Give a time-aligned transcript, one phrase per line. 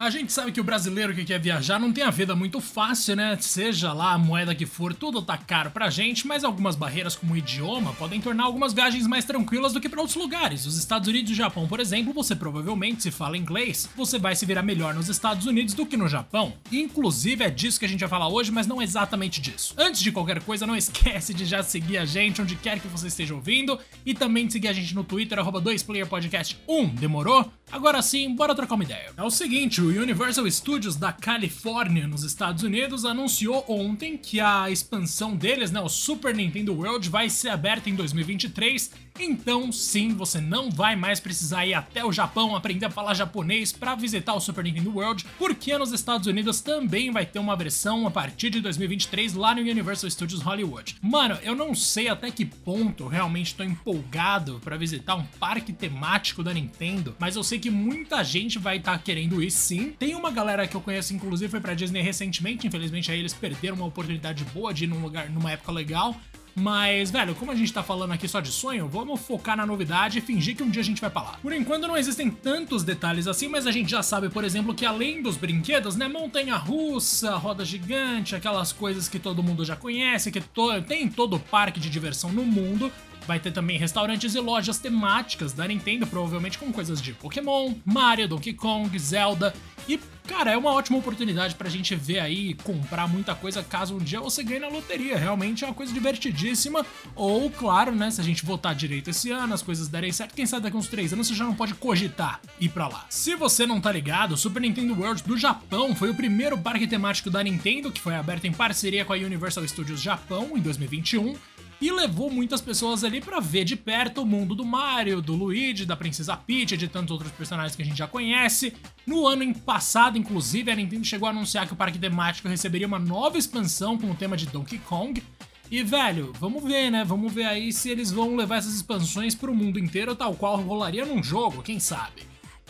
[0.00, 3.16] A gente sabe que o brasileiro que quer viajar não tem a vida muito fácil,
[3.16, 3.36] né?
[3.40, 7.34] Seja lá a moeda que for, tudo tá caro pra gente, mas algumas barreiras como
[7.34, 10.66] o idioma podem tornar algumas viagens mais tranquilas do que para outros lugares.
[10.66, 14.36] Os Estados Unidos e o Japão, por exemplo, você provavelmente se fala inglês, você vai
[14.36, 16.52] se virar melhor nos Estados Unidos do que no Japão.
[16.70, 19.74] Inclusive é disso que a gente vai falar hoje, mas não exatamente disso.
[19.76, 23.08] Antes de qualquer coisa, não esquece de já seguir a gente onde quer que você
[23.08, 23.76] esteja ouvindo
[24.06, 26.94] e também de seguir a gente no Twitter 2playerpodcast1.
[27.00, 27.50] Demorou?
[27.72, 29.10] Agora sim, bora trocar uma ideia.
[29.16, 34.70] É o seguinte, o Universal Studios da Califórnia, nos Estados Unidos, anunciou ontem que a
[34.70, 40.40] expansão deles, né, o Super Nintendo World, vai ser aberta em 2023 então, sim, você
[40.40, 44.40] não vai mais precisar ir até o Japão aprender a falar japonês para visitar o
[44.40, 48.60] Super Nintendo World, porque nos Estados Unidos também vai ter uma versão a partir de
[48.60, 50.96] 2023 lá no Universal Studios Hollywood.
[51.02, 56.42] Mano, eu não sei até que ponto realmente tô empolgado para visitar um parque temático
[56.42, 59.77] da Nintendo, mas eu sei que muita gente vai estar tá querendo ir sim.
[59.98, 63.76] Tem uma galera que eu conheço, inclusive, foi pra Disney recentemente, infelizmente aí eles perderam
[63.76, 66.14] uma oportunidade boa de ir num lugar, numa época legal,
[66.58, 70.18] mas, velho, como a gente tá falando aqui só de sonho, vamos focar na novidade
[70.18, 71.38] e fingir que um dia a gente vai pra lá.
[71.40, 74.84] Por enquanto não existem tantos detalhes assim, mas a gente já sabe, por exemplo, que
[74.84, 80.32] além dos brinquedos, né, montanha russa, roda gigante, aquelas coisas que todo mundo já conhece,
[80.32, 82.90] que to tem todo parque de diversão no mundo,
[83.28, 88.26] Vai ter também restaurantes e lojas temáticas da Nintendo, provavelmente com coisas de Pokémon, Mario,
[88.26, 89.54] Donkey Kong, Zelda.
[89.86, 93.98] E, cara, é uma ótima oportunidade pra gente ver aí comprar muita coisa caso um
[93.98, 95.18] dia você ganhe na loteria.
[95.18, 96.86] Realmente é uma coisa divertidíssima.
[97.14, 100.46] Ou, claro, né, se a gente votar direito esse ano, as coisas derem certo, quem
[100.46, 103.04] sabe daqui uns 3 anos você já não pode cogitar ir pra lá.
[103.10, 106.86] Se você não tá ligado, o Super Nintendo World do Japão foi o primeiro parque
[106.86, 111.36] temático da Nintendo que foi aberto em parceria com a Universal Studios Japão em 2021
[111.80, 115.86] e levou muitas pessoas ali para ver de perto o mundo do Mario, do Luigi,
[115.86, 118.72] da Princesa Peach e de tantos outros personagens que a gente já conhece.
[119.06, 122.98] No ano passado, inclusive, a Nintendo chegou a anunciar que o parque temático receberia uma
[122.98, 125.22] nova expansão com o tema de Donkey Kong.
[125.70, 127.04] E, velho, vamos ver, né?
[127.04, 131.04] Vamos ver aí se eles vão levar essas expansões pro mundo inteiro, tal qual rolaria
[131.04, 132.22] num jogo, quem sabe.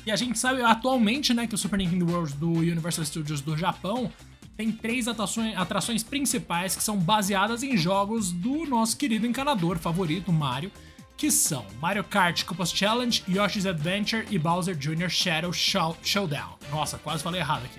[0.04, 3.56] E a gente sabe atualmente, né, que o Super Nintendo World do Universal Studios do
[3.56, 4.10] Japão
[4.59, 10.33] tem três atrações, atrações principais que são baseadas em jogos do nosso querido encanador favorito,
[10.33, 10.73] Mario,
[11.17, 15.09] que são Mario Kart Couples Challenge, Yoshi's Adventure e Bowser Jr.
[15.09, 16.59] Shadow Show Showdown.
[16.73, 17.79] Nossa, quase falei errado aqui.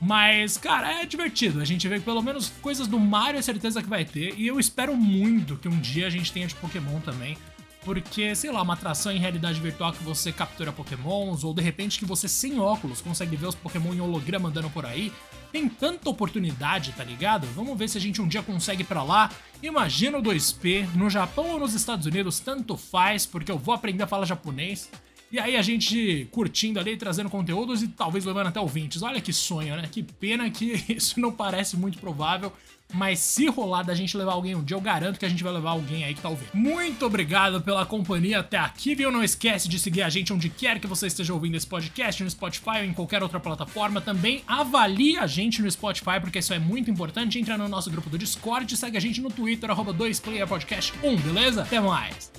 [0.00, 1.60] Mas, cara, é divertido.
[1.60, 4.34] A gente vê que pelo menos coisas do Mario é certeza que vai ter.
[4.36, 7.38] E eu espero muito que um dia a gente tenha de Pokémon também.
[7.84, 11.98] Porque, sei lá, uma atração em realidade virtual que você captura pokémons, ou de repente
[11.98, 15.12] que você sem óculos consegue ver os pokémon em holograma andando por aí.
[15.50, 17.46] Tem tanta oportunidade, tá ligado?
[17.54, 19.30] Vamos ver se a gente um dia consegue pra lá.
[19.62, 24.02] Imagina o 2P, no Japão ou nos Estados Unidos, tanto faz, porque eu vou aprender
[24.02, 24.90] a falar japonês.
[25.30, 29.02] E aí a gente curtindo ali, trazendo conteúdos e talvez levando até ouvintes.
[29.02, 29.88] Olha que sonho, né?
[29.90, 32.52] Que pena que isso não parece muito provável.
[32.94, 35.52] Mas se rolar da gente levar alguém um dia, eu garanto que a gente vai
[35.52, 36.48] levar alguém aí que tá ouvindo.
[36.54, 39.10] Muito obrigado pela companhia até aqui, viu?
[39.10, 42.30] Não esquece de seguir a gente onde quer que você esteja ouvindo esse podcast, no
[42.30, 44.00] Spotify ou em qualquer outra plataforma.
[44.00, 47.38] Também avalie a gente no Spotify, porque isso é muito importante.
[47.38, 51.62] Entra no nosso grupo do Discord e segue a gente no Twitter, arroba 2playerpodcast1, beleza?
[51.62, 52.37] Até mais!